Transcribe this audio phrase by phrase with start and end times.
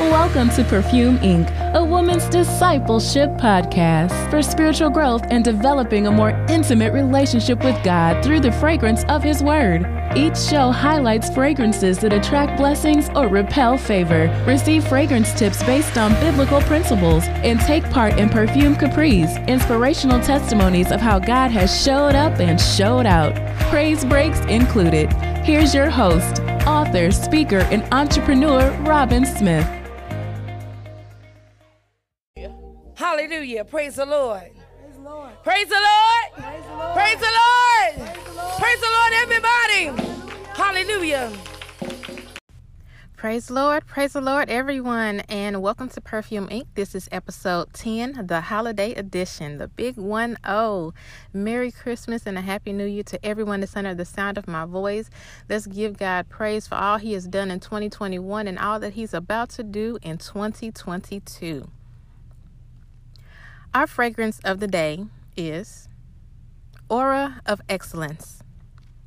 [0.00, 6.30] Welcome to Perfume Inc., a woman's discipleship podcast for spiritual growth and developing a more
[6.48, 9.86] intimate relationship with God through the fragrance of His Word.
[10.16, 14.26] Each show highlights fragrances that attract blessings or repel favor.
[14.48, 20.90] Receive fragrance tips based on biblical principles and take part in Perfume Capri's inspirational testimonies
[20.90, 23.36] of how God has showed up and showed out.
[23.70, 25.12] Praise breaks included.
[25.44, 29.83] Here's your host, author, speaker, and entrepreneur, Robin Smith.
[32.94, 33.64] Hallelujah.
[33.64, 34.42] Praise the Lord.
[34.42, 35.30] Praise the Lord.
[35.42, 36.32] Praise the Lord.
[36.34, 36.94] Praise the Lord.
[36.94, 37.94] Praise the Lord.
[37.96, 38.58] Praise the Lord.
[38.60, 40.14] Praise the Lord, everybody.
[40.54, 41.32] Hallelujah.
[43.16, 46.66] Praise the Lord, praise the Lord, everyone, and welcome to Perfume Inc.
[46.74, 50.92] This is episode 10, the holiday edition, the big 1 0.
[51.32, 54.66] Merry Christmas and a Happy New Year to everyone that's under the sound of my
[54.66, 55.08] voice.
[55.48, 59.14] Let's give God praise for all He has done in 2021 and all that He's
[59.14, 61.70] about to do in 2022.
[63.74, 65.04] Our fragrance of the day
[65.36, 65.88] is
[66.88, 68.40] Aura of Excellence.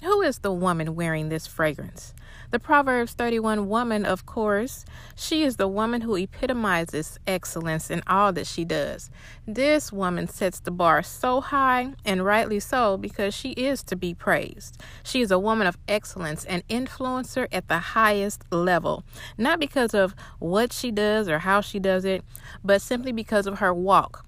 [0.04, 2.14] Who is the woman wearing this fragrance?
[2.52, 4.84] The Proverbs 31 woman, of course,
[5.16, 9.10] she is the woman who epitomizes excellence in all that she does.
[9.48, 14.14] This woman sets the bar so high, and rightly so, because she is to be
[14.14, 14.82] praised.
[15.02, 19.06] She is a woman of excellence, an influencer at the highest level,
[19.38, 22.22] not because of what she does or how she does it,
[22.66, 24.26] but simply because of her walk,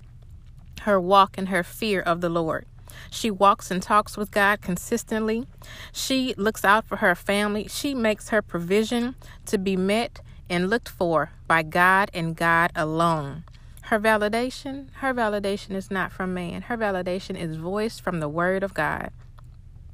[0.81, 2.65] her walk and her fear of the Lord.
[3.11, 5.47] She walks and talks with God consistently.
[5.91, 7.67] She looks out for her family.
[7.67, 13.43] She makes her provision to be met and looked for by God and God alone.
[13.83, 16.63] Her validation, her validation is not from man.
[16.63, 19.11] Her validation is voiced from the word of God.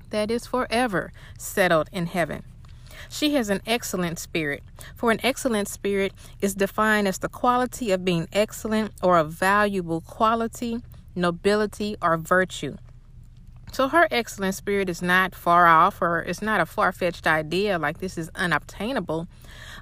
[0.09, 2.43] That is forever settled in heaven.
[3.09, 4.63] She has an excellent spirit.
[4.95, 10.01] For an excellent spirit is defined as the quality of being excellent or a valuable
[10.01, 10.81] quality,
[11.15, 12.77] nobility, or virtue.
[13.71, 17.77] So her excellent spirit is not far off or it's not a far fetched idea
[17.77, 19.27] like this is unobtainable,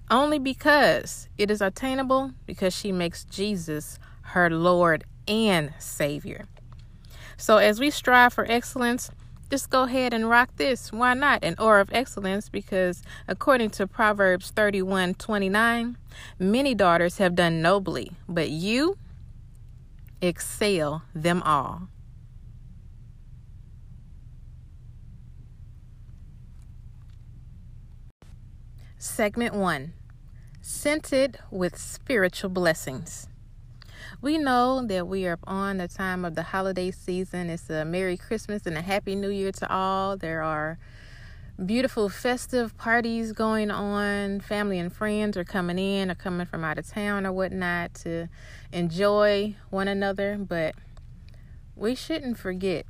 [0.09, 6.45] only because it is attainable because she makes Jesus her Lord and Savior.
[7.37, 9.11] So as we strive for excellence,
[9.53, 10.91] just go ahead and rock this.
[10.91, 11.43] Why not?
[11.43, 15.95] An aura of excellence because according to Proverbs 31 29,
[16.39, 18.97] many daughters have done nobly, but you
[20.23, 21.83] excel them all.
[28.97, 29.93] Segment 1
[30.63, 33.27] Scented with Spiritual Blessings.
[34.23, 37.49] We know that we are on the time of the holiday season.
[37.49, 40.15] It's a Merry Christmas and a Happy New Year to all.
[40.15, 40.79] There are
[41.65, 44.39] beautiful festive parties going on.
[44.39, 48.29] Family and friends are coming in or coming from out of town or whatnot to
[48.71, 50.37] enjoy one another.
[50.37, 50.75] But
[51.75, 52.85] we shouldn't forget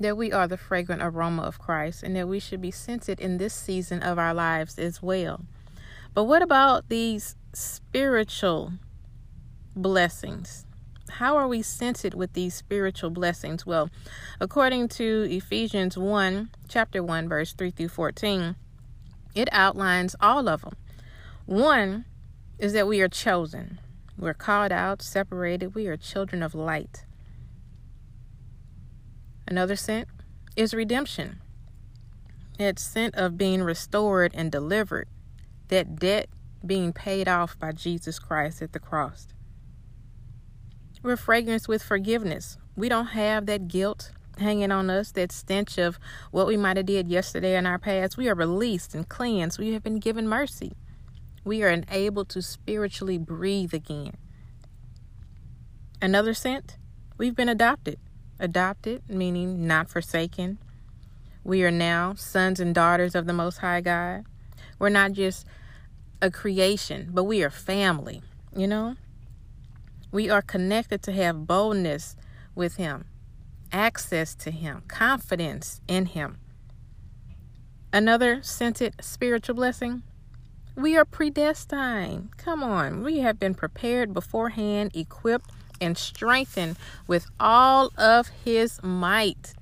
[0.00, 3.36] that we are the fragrant aroma of Christ and that we should be scented in
[3.36, 5.42] this season of our lives as well.
[6.14, 8.72] But what about these spiritual
[9.74, 10.66] blessings?
[11.10, 13.66] How are we scented with these spiritual blessings?
[13.66, 13.90] Well,
[14.40, 18.56] according to Ephesians 1, chapter 1, verse 3 through 14,
[19.34, 20.76] it outlines all of them.
[21.46, 22.04] One
[22.58, 23.78] is that we are chosen,
[24.16, 27.04] we're called out, separated, we are children of light.
[29.46, 30.08] Another scent
[30.56, 31.40] is redemption.
[32.58, 35.08] It's scent of being restored and delivered.
[35.68, 36.28] That debt
[36.64, 39.26] being paid off by Jesus Christ at the cross.
[41.02, 42.58] We're fragrance with forgiveness.
[42.76, 45.98] We don't have that guilt hanging on us, that stench of
[46.30, 48.16] what we might have did yesterday in our past.
[48.16, 49.58] We are released and cleansed.
[49.58, 50.72] We have been given mercy.
[51.44, 54.12] We are enabled to spiritually breathe again.
[56.00, 56.76] Another scent,
[57.18, 57.98] we've been adopted.
[58.38, 60.58] Adopted, meaning not forsaken.
[61.42, 64.24] We are now sons and daughters of the Most High God.
[64.78, 65.46] We're not just
[66.20, 68.22] a creation, but we are family,
[68.56, 68.96] you know?
[70.12, 72.16] We are connected to have boldness
[72.54, 73.06] with Him,
[73.72, 76.38] access to Him, confidence in Him.
[77.92, 80.02] Another scented spiritual blessing
[80.74, 82.36] we are predestined.
[82.38, 83.02] Come on.
[83.02, 85.50] We have been prepared beforehand, equipped,
[85.80, 86.76] and strengthened
[87.06, 89.52] with all of his might.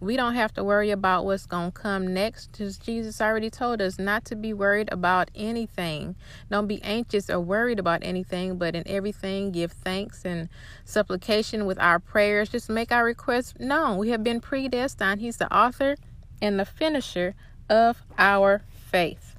[0.00, 3.80] We don't have to worry about what's going to come next because Jesus already told
[3.82, 6.16] us not to be worried about anything.
[6.50, 10.48] Don't be anxious or worried about anything, but in everything give thanks and
[10.84, 12.48] supplication with our prayers.
[12.50, 13.98] Just make our requests known.
[13.98, 15.20] We have been predestined.
[15.20, 15.96] He's the author
[16.40, 17.34] and the finisher
[17.68, 19.34] of our faith.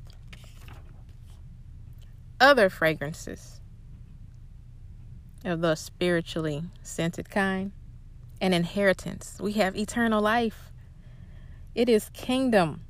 [2.40, 3.62] other fragrances
[5.44, 7.72] of the spiritually scented kind,
[8.42, 9.38] an inheritance.
[9.40, 10.72] We have eternal life.
[11.76, 12.82] It is kingdom,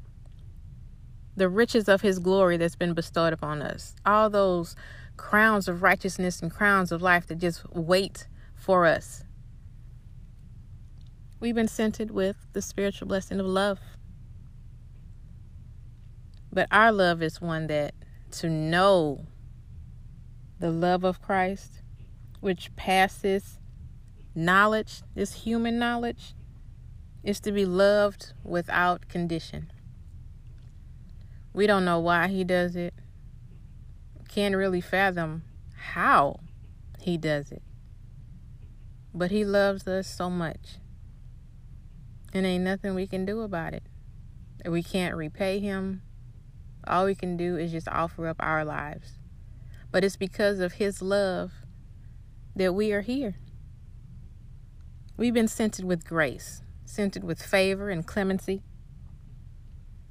[1.35, 3.95] the riches of his glory that's been bestowed upon us.
[4.05, 4.75] All those
[5.17, 9.23] crowns of righteousness and crowns of life that just wait for us.
[11.39, 13.79] We've been scented with the spiritual blessing of love.
[16.51, 17.93] But our love is one that
[18.31, 19.25] to know
[20.59, 21.81] the love of Christ,
[22.39, 23.58] which passes
[24.35, 26.33] knowledge, this human knowledge,
[27.23, 29.71] is to be loved without condition.
[31.53, 32.93] We don't know why he does it.
[34.29, 35.43] Can't really fathom
[35.75, 36.39] how
[37.01, 37.63] he does it.
[39.13, 40.77] But he loves us so much.
[42.31, 43.83] And ain't nothing we can do about it.
[44.65, 46.03] We can't repay him.
[46.85, 49.13] All we can do is just offer up our lives.
[49.91, 51.51] But it's because of his love
[52.55, 53.35] that we are here.
[55.19, 58.63] We've been scented with grace, scented with favor and clemency.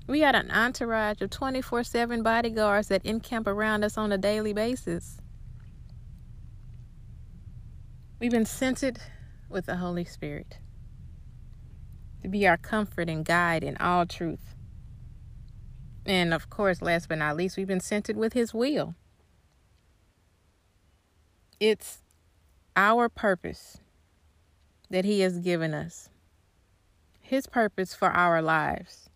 [0.07, 4.53] We got an entourage of 24 7 bodyguards that encamp around us on a daily
[4.53, 5.17] basis.
[8.21, 8.99] We've been scented
[9.49, 10.59] with the Holy Spirit
[12.21, 14.57] to be our comfort and guide in all truth.
[16.05, 18.95] And of course, last but not least, we've been scented with His will.
[21.59, 22.03] It's
[22.77, 23.79] our purpose
[24.91, 26.09] that He has given us,
[27.21, 29.09] His purpose for our lives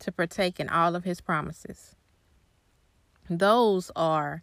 [0.00, 1.94] to partake in all of His promises.
[3.28, 4.42] Those are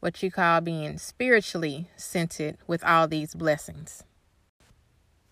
[0.00, 4.04] what you call being spiritually scented with all these blessings.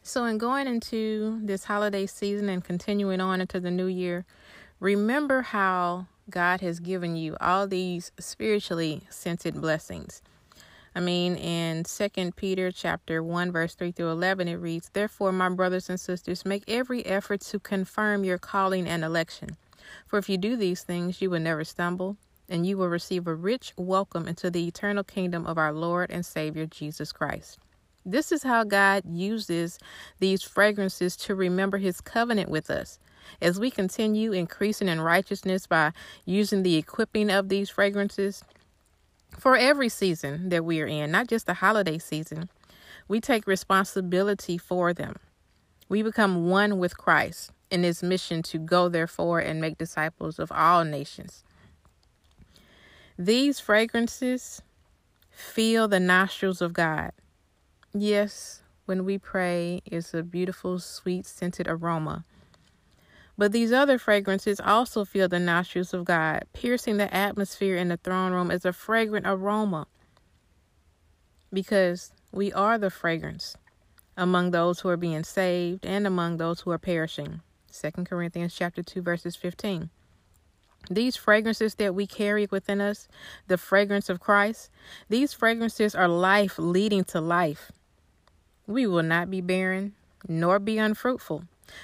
[0.02, 4.25] So, in going into this holiday season and continuing on into the new year,
[4.81, 10.23] remember how God has given you all these spiritually scented blessings.
[10.99, 15.49] I mean, in Second Peter chapter 1, verse 3 through 11, it reads, Therefore, my
[15.49, 19.56] brothers and sisters, make every effort to confirm your calling and election.
[20.09, 22.17] For if you do these things, you will never stumble,
[22.49, 26.27] and you will receive a rich welcome into the eternal kingdom of our Lord and
[26.27, 27.61] Savior Jesus Christ.
[28.05, 29.79] This is how God uses
[30.19, 32.99] these fragrances to remember his covenant with us.
[33.41, 35.93] As we continue increasing in righteousness by
[36.25, 38.43] using the equipping of these fragrances
[39.39, 42.49] for every season that we are in, not just the holiday season,
[43.07, 45.17] we take responsibility for them.
[45.89, 50.53] We become one with Christ in his mission to go, therefore, and make disciples of
[50.53, 51.45] all nations.
[53.19, 54.63] These fragrances
[55.31, 57.13] fill the nostrils of God.
[57.95, 62.25] Yes, when we pray, it's a beautiful, sweet, scented aroma.
[63.38, 67.96] But these other fragrances also fill the nostrils of God, piercing the atmosphere in the
[67.96, 69.87] throne room as a fragrant aroma.
[71.52, 73.56] Because we are the fragrance
[74.17, 77.40] among those who are being saved and among those who are perishing.
[77.73, 79.88] 2 Corinthians chapter 2 verses 15.
[80.91, 83.08] These fragrances that we carry within us,
[83.46, 84.70] the fragrance of Christ,
[85.08, 87.70] these fragrances are life leading to life
[88.69, 89.94] we will not be barren
[90.29, 91.43] nor be unfruitful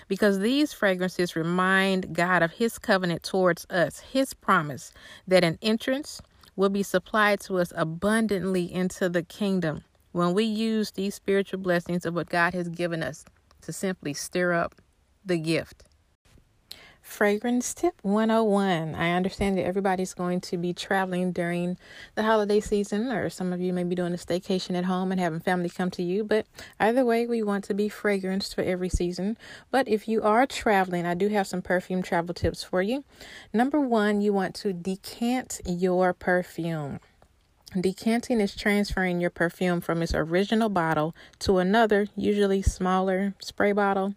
[0.09, 4.93] because these fragrances remind God of His covenant towards us, His promise
[5.27, 6.21] that an entrance
[6.57, 12.07] will be supplied to us abundantly into the kingdom when we use these spiritual blessings
[12.07, 13.25] of what God has given us
[13.63, 14.81] to simply stir up
[15.25, 15.85] the gift.
[17.05, 18.95] Fragrance tip 101.
[18.95, 21.77] I understand that everybody's going to be traveling during
[22.15, 25.21] the holiday season, or some of you may be doing a staycation at home and
[25.21, 26.25] having family come to you.
[26.25, 26.47] But
[26.81, 29.37] either way, we want to be fragranced for every season.
[29.71, 33.05] But if you are traveling, I do have some perfume travel tips for you.
[33.53, 37.01] Number one, you want to decant your perfume.
[37.79, 44.15] Decanting is transferring your perfume from its original bottle to another, usually smaller, spray bottle.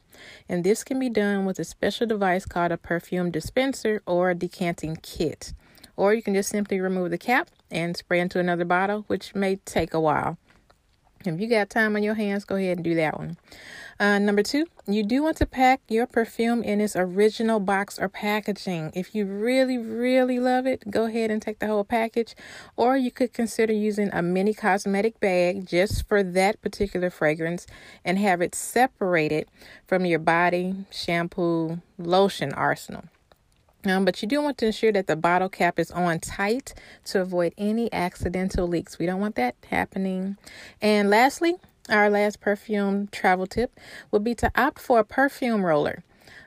[0.47, 4.35] And this can be done with a special device called a perfume dispenser or a
[4.35, 5.53] decanting kit.
[5.95, 9.55] Or you can just simply remove the cap and spray into another bottle, which may
[9.55, 10.37] take a while.
[11.25, 13.37] If you got time on your hands, go ahead and do that one.
[13.99, 18.07] Uh, number two, you do want to pack your perfume in its original box or
[18.07, 18.91] packaging.
[18.93, 22.35] If you really, really love it, go ahead and take the whole package.
[22.75, 27.65] Or you could consider using a mini cosmetic bag just for that particular fragrance
[28.05, 29.47] and have it separated
[29.87, 33.05] from your body, shampoo, lotion arsenal.
[33.89, 36.73] Um, but you do want to ensure that the bottle cap is on tight
[37.05, 38.99] to avoid any accidental leaks.
[38.99, 40.37] We don't want that happening.
[40.81, 41.55] And lastly,
[41.89, 43.79] our last perfume travel tip
[44.11, 46.03] would be to opt for a perfume roller.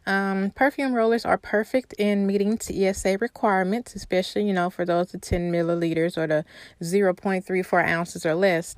[0.07, 5.21] Um, perfume rollers are perfect in meeting TSA requirements, especially, you know, for those of
[5.21, 6.45] 10 milliliters or the
[6.83, 8.77] 0.34 ounces or less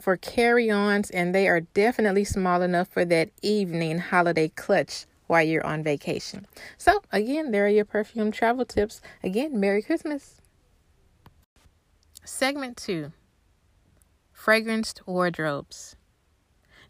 [0.00, 5.44] for carry ons, and they are definitely small enough for that evening holiday clutch while
[5.44, 6.44] you're on vacation.
[6.76, 9.00] So, again, there are your perfume travel tips.
[9.22, 10.40] Again, Merry Christmas.
[12.24, 13.12] Segment 2
[14.36, 15.94] Fragranced Wardrobes.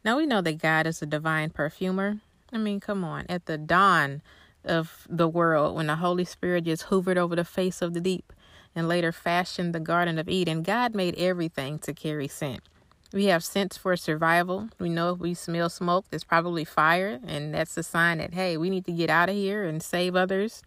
[0.03, 2.21] Now, we know that God is a divine perfumer.
[2.51, 3.27] I mean, come on.
[3.29, 4.23] At the dawn
[4.65, 8.33] of the world, when the Holy Spirit just hovered over the face of the deep
[8.75, 12.63] and later fashioned the Garden of Eden, God made everything to carry scent.
[13.13, 14.69] We have scents for survival.
[14.79, 18.57] We know if we smell smoke, there's probably fire, and that's a sign that, hey,
[18.57, 20.63] we need to get out of here and save others.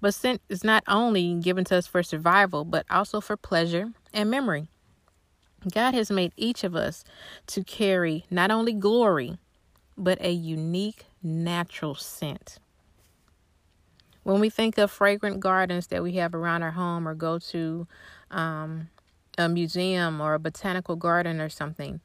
[0.00, 4.30] But scent is not only given to us for survival, but also for pleasure and
[4.30, 4.68] memory.
[5.72, 7.04] God has made each of us
[7.48, 9.38] to carry not only glory,
[9.96, 12.58] but a unique natural scent.
[14.22, 17.86] When we think of fragrant gardens that we have around our home or go to
[18.30, 18.88] um,
[19.38, 22.00] a museum or a botanical garden or something,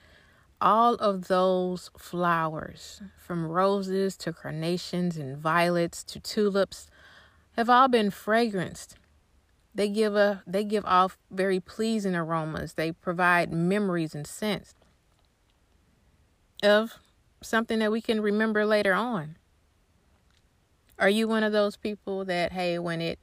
[0.60, 6.88] all of those flowers, from roses to carnations and violets to tulips,
[7.54, 8.96] have all been fragranced.
[9.74, 12.74] They give a they give off very pleasing aromas.
[12.74, 14.76] They provide memories and scents
[16.62, 16.96] of
[17.42, 19.38] something that we can remember later on.
[21.00, 23.18] Are you one of those people that hey when it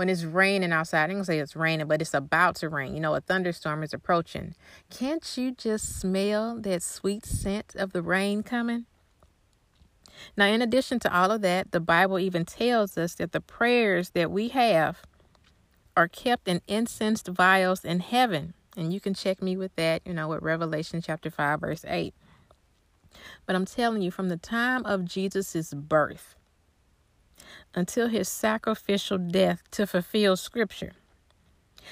[0.00, 2.94] when it's raining outside, I didn't say it's raining, but it's about to rain.
[2.94, 4.54] You know, a thunderstorm is approaching.
[4.88, 8.86] Can't you just smell that sweet scent of the rain coming?
[10.38, 14.12] Now, in addition to all of that, the Bible even tells us that the prayers
[14.12, 15.02] that we have
[15.94, 18.54] are kept in incensed vials in heaven.
[18.78, 22.14] And you can check me with that, you know, with Revelation chapter 5, verse 8.
[23.44, 26.36] But I'm telling you, from the time of Jesus' birth,
[27.74, 30.92] until his sacrificial death to fulfill scripture.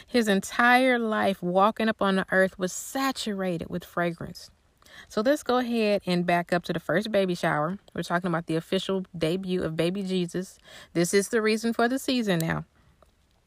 [0.06, 4.50] His entire life walking upon the earth was saturated with fragrance.
[5.08, 7.78] So let's go ahead and back up to the first baby shower.
[7.94, 10.58] We're talking about the official debut of baby Jesus.
[10.92, 12.64] This is the reason for the season now.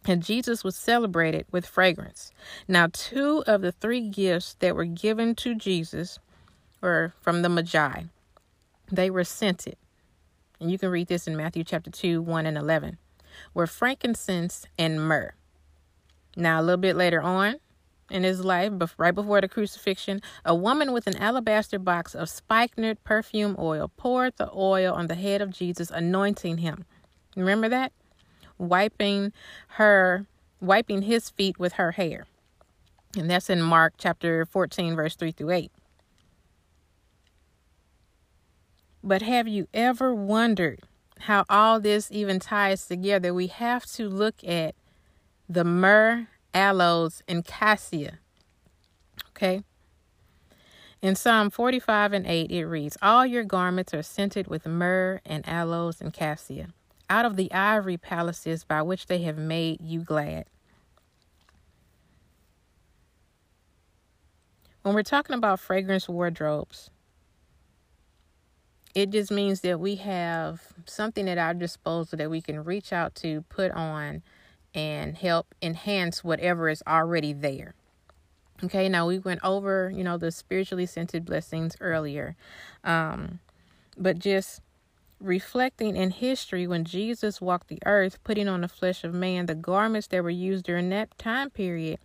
[0.06, 2.32] And Jesus was celebrated with fragrance.
[2.68, 6.18] Now, two of the three gifts that were given to Jesus
[6.82, 8.04] were from the Magi.
[8.92, 9.78] They were scented.
[10.62, 13.00] And you can read this in Matthew chapter 2, 1 and 11,
[13.56, 15.34] were frankincense and myrrh.
[16.38, 17.56] Now, a little bit later on
[18.12, 23.04] in his life, right before the crucifixion, a woman with an alabaster box of spikenard
[23.04, 26.86] perfume oil poured the oil on the head of Jesus, anointing him.
[27.36, 27.92] Remember that?
[28.60, 29.34] Wiping
[29.70, 30.28] her,
[30.60, 32.28] wiping his feet with her hair.
[33.18, 35.72] And that's in Mark chapter 14, verse 3 through 8.
[39.04, 40.82] But have you ever wondered
[41.22, 43.34] how all this even ties together?
[43.34, 44.76] We have to look at
[45.50, 48.20] the myrrh, aloes, and cassia.
[49.30, 49.64] Okay?
[51.02, 55.48] In Psalm 45 and 8, it reads, All your garments are scented with myrrh and
[55.50, 56.68] aloes and cassia,
[57.10, 60.46] out of the ivory palaces by which they have made you glad.
[64.84, 66.92] When we're talking about fragrance wardrobes,
[68.94, 73.16] it just means that we have something at our disposal that we can reach out
[73.16, 74.22] to, put on,
[74.74, 77.74] and help enhance whatever is already there.
[78.64, 82.36] Okay, now we went over, you know, the spiritually scented blessings earlier.
[82.84, 83.40] Um,
[83.98, 84.62] but just
[85.20, 89.56] reflecting in history when Jesus walked the earth, putting on the flesh of man, the
[89.56, 92.00] garments that were used during that time period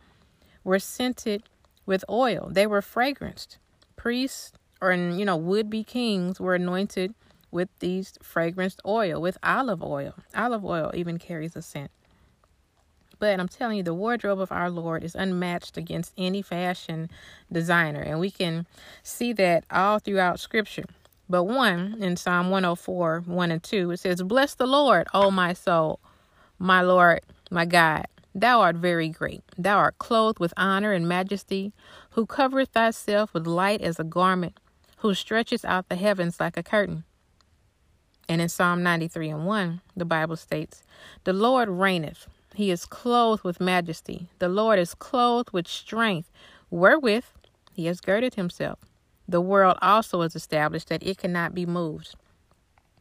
[0.64, 1.43] were scented
[1.85, 2.49] with oil.
[2.50, 3.59] They were fragranced.
[3.97, 7.14] Priests or you know would be kings were anointed
[7.50, 10.14] with these fragranced oil with olive oil.
[10.35, 11.90] Olive oil even carries a scent.
[13.18, 17.11] But i'm telling you the wardrobe of our lord is unmatched against any fashion
[17.50, 18.00] designer.
[18.00, 18.66] And we can
[19.02, 20.85] see that all throughout scripture.
[21.28, 25.52] But one in psalm 104 1 and 2 it says bless the lord o my
[25.52, 26.00] soul
[26.59, 28.06] my lord my god.
[28.35, 29.42] Thou art very great.
[29.56, 31.73] Thou art clothed with honor and majesty,
[32.11, 34.59] who covereth thyself with light as a garment,
[34.97, 37.05] who stretches out the heavens like a curtain.
[38.29, 40.83] And in Psalm 93 and 1, the Bible states,
[41.25, 42.26] The Lord reigneth.
[42.55, 44.29] He is clothed with majesty.
[44.38, 46.31] The Lord is clothed with strength,
[46.71, 47.25] wherewith
[47.73, 48.79] he has girded himself.
[49.29, 52.15] The world also is established that it cannot be moved.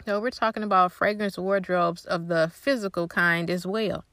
[0.06, 4.04] So we're talking about fragrance wardrobes of the physical kind as well.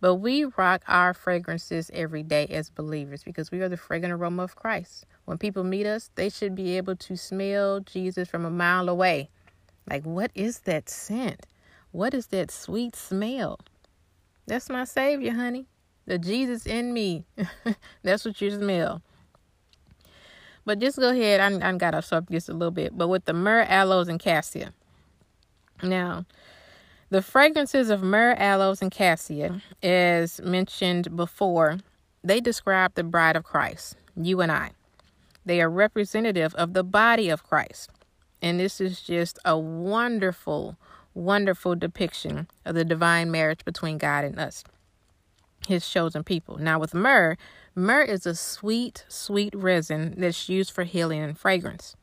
[0.00, 4.42] But we rock our fragrances every day as believers because we are the fragrant aroma
[4.42, 5.06] of Christ.
[5.24, 9.30] When people meet us, they should be able to smell Jesus from a mile away.
[9.88, 11.46] Like, what is that scent?
[11.92, 13.60] What is that sweet smell?
[14.46, 15.66] That's my Savior, honey.
[16.06, 17.24] The Jesus in me.
[18.02, 19.02] That's what you smell.
[20.64, 21.40] But just go ahead.
[21.40, 22.96] I, I got off just a little bit.
[22.96, 24.72] But with the myrrh, aloes, and cassia.
[25.82, 26.24] Now,
[27.10, 31.78] the fragrances of myrrh, aloes, and cassia, as mentioned before,
[32.24, 34.70] they describe the bride of Christ, you and I.
[35.44, 37.90] They are representative of the body of Christ.
[38.40, 40.76] And this is just a wonderful,
[41.14, 44.64] wonderful depiction of the divine marriage between God and us,
[45.66, 46.58] his chosen people.
[46.58, 47.36] Now, with myrrh,
[47.74, 51.96] myrrh is a sweet, sweet resin that's used for healing and fragrance.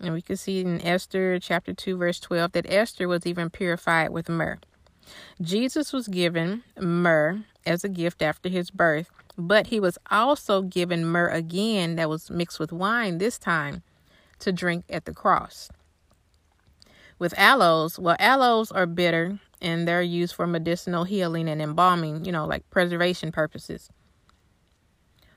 [0.00, 4.10] And we can see in Esther chapter 2, verse 12, that Esther was even purified
[4.10, 4.58] with myrrh.
[5.40, 11.04] Jesus was given myrrh as a gift after his birth, but he was also given
[11.04, 13.82] myrrh again that was mixed with wine this time
[14.38, 15.70] to drink at the cross.
[17.18, 22.32] With aloes, well, aloes are bitter and they're used for medicinal healing and embalming, you
[22.32, 23.88] know, like preservation purposes.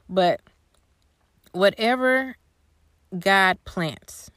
[0.09, 0.41] But
[1.51, 2.35] whatever
[3.17, 4.29] God plants,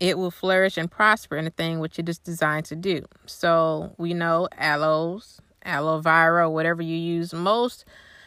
[0.00, 3.04] it will flourish and prosper in the thing which it is designed to do.
[3.26, 7.32] So we know aloes, aloe vera, whatever you use.
[7.32, 7.84] Most,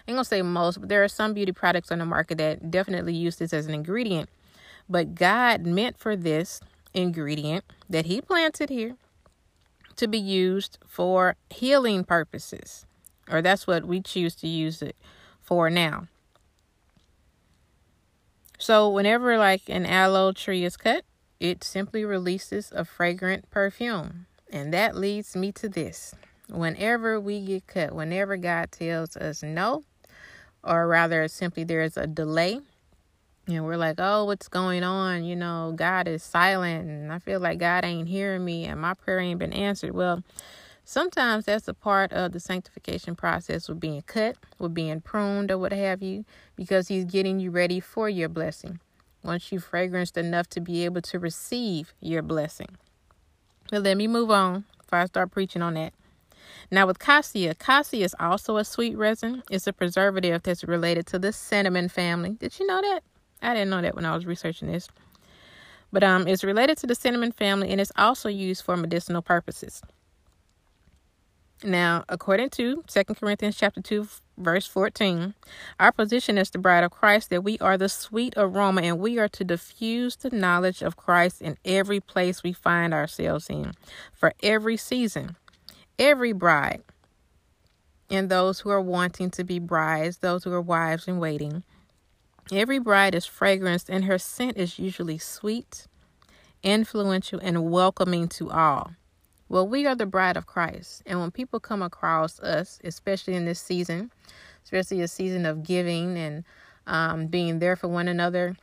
[0.07, 3.13] I'm gonna say most, but there are some beauty products on the market that definitely
[3.13, 4.29] use this as an ingredient.
[4.89, 6.61] But God meant for this
[6.93, 8.95] ingredient that He planted here
[9.97, 12.85] to be used for healing purposes,
[13.29, 14.95] or that's what we choose to use it
[15.41, 16.07] for now.
[18.57, 21.03] So, whenever like an aloe tree is cut,
[21.39, 24.25] it simply releases a fragrant perfume.
[24.49, 26.15] And that leads me to this.
[26.49, 29.83] Whenever we get cut, whenever God tells us no,
[30.63, 32.59] or rather simply there is a delay,
[33.47, 35.23] and we're like, oh, what's going on?
[35.23, 38.93] You know, God is silent, and I feel like God ain't hearing me, and my
[38.93, 39.93] prayer ain't been answered.
[39.93, 40.23] Well,
[40.83, 45.57] sometimes that's a part of the sanctification process with being cut, with being pruned, or
[45.57, 48.79] what have you, because He's getting you ready for your blessing.
[49.23, 52.77] Once you've fragranced enough to be able to receive your blessing.
[53.69, 55.93] But let me move on before I start preaching on that.
[56.69, 59.43] Now, with cassia, cassia is also a sweet resin.
[59.49, 62.31] It's a preservative that's related to the cinnamon family.
[62.31, 63.03] Did you know that?
[63.41, 64.89] I didn't know that when I was researching this.
[65.93, 69.81] But um, it's related to the cinnamon family and it's also used for medicinal purposes.
[71.63, 75.33] Now, according to 2 Corinthians chapter 2, verse 14,
[75.79, 79.17] our position as the bride of Christ that we are the sweet aroma and we
[79.17, 83.73] are to diffuse the knowledge of Christ in every place we find ourselves in,
[84.13, 85.35] for every season,
[85.99, 86.83] every bride,
[88.09, 91.63] and those who are wanting to be brides, those who are wives in waiting
[92.51, 95.85] Every bride is fragranced, and her scent is usually sweet,
[96.63, 98.93] influential, and welcoming to all.
[99.49, 103.43] Well, we are the bride of Christ, and when people come across us, especially in
[103.43, 104.11] this season,
[104.63, 106.45] especially a season of giving and
[106.85, 108.55] um, being there for one another,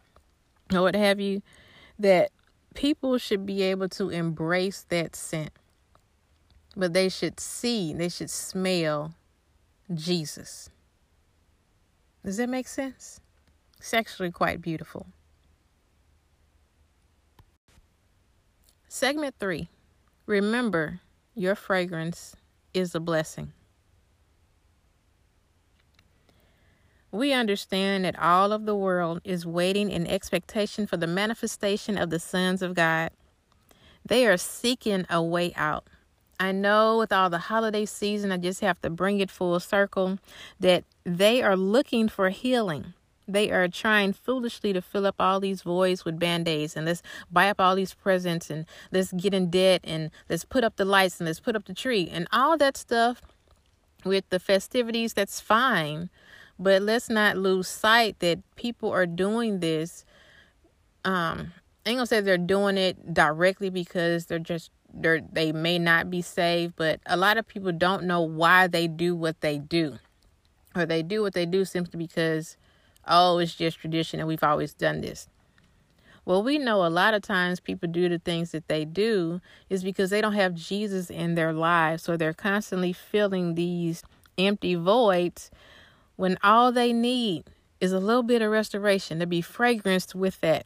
[0.72, 1.42] or what have you,
[1.98, 2.30] that
[2.74, 5.50] people should be able to embrace that scent.
[6.76, 9.14] But they should see, they should smell
[9.92, 10.70] Jesus.
[12.24, 13.20] Does that make sense?
[13.78, 15.06] It's actually quite beautiful.
[18.88, 19.68] Segment three
[20.26, 21.00] Remember,
[21.34, 22.34] your fragrance
[22.72, 23.52] is a blessing.
[27.10, 32.10] We understand that all of the world is waiting in expectation for the manifestation of
[32.10, 33.10] the sons of God.
[34.04, 35.86] They are seeking a way out.
[36.38, 40.18] I know with all the holiday season, I just have to bring it full circle
[40.60, 42.94] that they are looking for healing.
[43.26, 47.02] They are trying foolishly to fill up all these voids with band aids and let's
[47.30, 50.84] buy up all these presents and let's get in debt and let's put up the
[50.84, 53.22] lights and let's put up the tree and all that stuff
[54.04, 55.14] with the festivities.
[55.14, 56.10] That's fine.
[56.58, 60.04] But let's not lose sight that people are doing this.
[61.04, 61.52] Um,
[61.84, 66.10] I ain't gonna say they're doing it directly because they're just they're they may not
[66.10, 69.98] be saved, but a lot of people don't know why they do what they do.
[70.76, 72.56] Or they do what they do simply because
[73.06, 75.28] oh, it's just tradition and we've always done this.
[76.24, 79.84] Well, we know a lot of times people do the things that they do is
[79.84, 82.02] because they don't have Jesus in their lives.
[82.02, 84.02] So they're constantly filling these
[84.38, 85.50] empty voids
[86.16, 87.44] when all they need
[87.80, 90.64] is a little bit of restoration to be fragranced with that.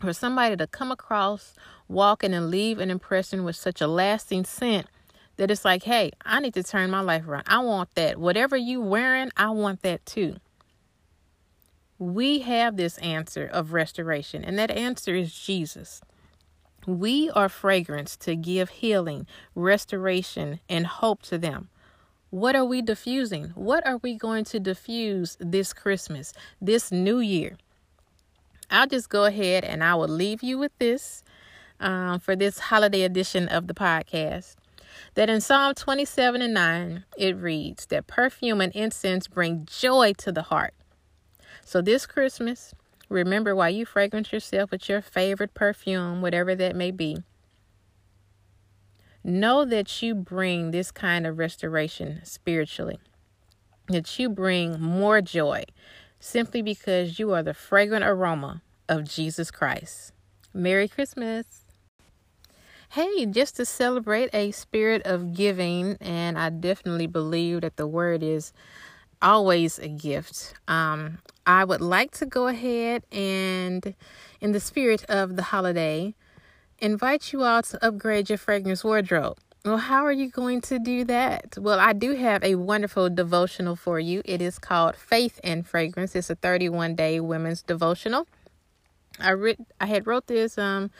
[0.00, 1.54] For somebody to come across,
[1.90, 4.86] walking and leave an impression with such a lasting scent
[5.36, 7.44] that it's like, hey, I need to turn my life around.
[7.46, 8.18] I want that.
[8.18, 10.36] Whatever you wearing, I want that too
[12.00, 16.00] we have this answer of restoration, and that answer is Jesus.
[16.86, 21.68] We are fragrance to give healing, restoration, and hope to them.
[22.30, 23.50] What are we diffusing?
[23.50, 27.58] What are we going to diffuse this Christmas, this new year?
[28.70, 31.22] I'll just go ahead and I will leave you with this
[31.80, 34.56] um, for this holiday edition of the podcast.
[35.14, 40.30] That in Psalm 27 and 9, it reads that perfume and incense bring joy to
[40.30, 40.74] the heart.
[41.64, 42.74] So this Christmas,
[43.08, 47.22] remember while you fragrance yourself with your favorite perfume, whatever that may be,
[49.22, 52.98] know that you bring this kind of restoration spiritually,
[53.88, 55.64] that you bring more joy
[56.18, 60.12] simply because you are the fragrant aroma of Jesus Christ.
[60.52, 61.59] Merry Christmas.
[62.94, 68.20] Hey, just to celebrate a spirit of giving, and I definitely believe that the word
[68.20, 68.52] is
[69.22, 70.54] always a gift.
[70.66, 73.94] Um, I would like to go ahead and,
[74.40, 76.16] in the spirit of the holiday,
[76.80, 79.38] invite you all to upgrade your fragrance wardrobe.
[79.64, 81.56] Well, how are you going to do that?
[81.56, 84.20] Well, I do have a wonderful devotional for you.
[84.24, 86.16] It is called Faith and Fragrance.
[86.16, 88.26] It's a 31 day women's devotional.
[89.20, 90.90] I read I had wrote this um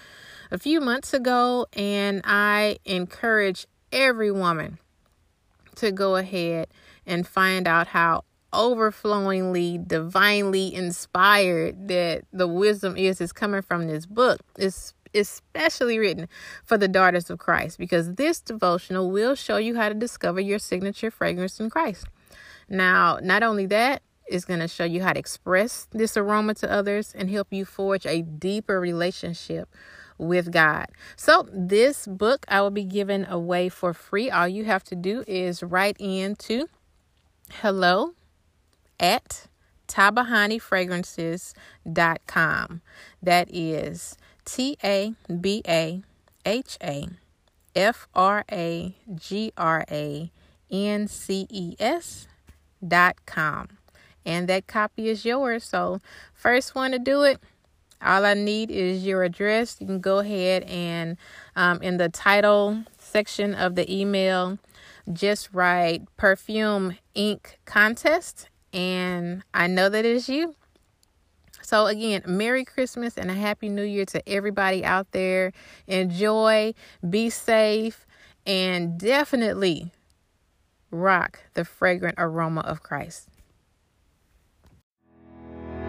[0.50, 4.78] a few months ago and I encourage every woman
[5.76, 6.68] to go ahead
[7.06, 14.06] and find out how overflowingly divinely inspired that the wisdom is is coming from this
[14.06, 14.40] book.
[14.58, 16.28] It's especially written
[16.64, 20.58] for the daughters of Christ because this devotional will show you how to discover your
[20.58, 22.06] signature fragrance in Christ.
[22.68, 26.70] Now, not only that, it's going to show you how to express this aroma to
[26.70, 29.68] others and help you forge a deeper relationship
[30.20, 30.86] with God.
[31.16, 34.30] So, this book I will be giving away for free.
[34.30, 36.68] All you have to do is write in to
[37.54, 38.12] hello
[39.00, 39.48] at
[39.88, 42.80] tabahanyfragrances.com.
[43.22, 46.02] That is T A B A
[46.44, 47.08] H A
[47.74, 50.30] F R A G R A
[50.70, 52.28] N C E S
[52.86, 53.68] dot com.
[54.24, 55.64] And that copy is yours.
[55.64, 56.00] So,
[56.34, 57.40] first one to do it,
[58.02, 59.76] all I need is your address.
[59.80, 61.16] You can go ahead and
[61.56, 64.58] um, in the title section of the email,
[65.12, 67.56] just write Perfume Inc.
[67.64, 68.48] contest.
[68.72, 70.54] And I know that is you.
[71.62, 75.52] So, again, Merry Christmas and a Happy New Year to everybody out there.
[75.86, 76.74] Enjoy,
[77.08, 78.06] be safe,
[78.44, 79.92] and definitely
[80.90, 83.28] rock the fragrant aroma of Christ.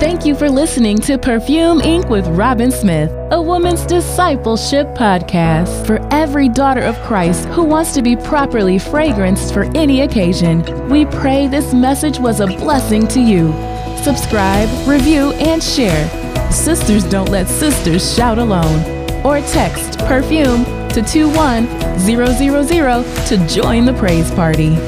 [0.02, 2.10] Thank you for listening to Perfume Inc.
[2.10, 8.02] with Robin Smith, a woman's discipleship podcast for every daughter of Christ who wants to
[8.02, 10.64] be properly fragranced for any occasion.
[10.90, 13.54] We pray this message was a blessing to you.
[14.02, 16.10] Subscribe, review, and share.
[16.52, 18.84] Sisters don't let sisters shout alone.
[19.24, 24.80] Or text perfume to 21000 to join the praise party.